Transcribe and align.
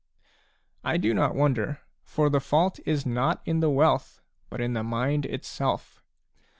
I 0.83 0.97
do 0.97 1.13
not 1.13 1.35
wonder. 1.35 1.81
For 2.05 2.31
the 2.31 2.39
fault 2.39 2.79
is 2.87 3.05
not 3.05 3.39
in 3.45 3.59
the 3.59 3.69
wealth, 3.69 4.19
but 4.49 4.59
in 4.59 4.73
the 4.73 4.81
mind 4.83 5.27
itself. 5.27 6.01